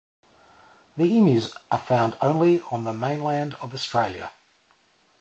[0.97, 4.31] The emus are found only on the mainland of Australia.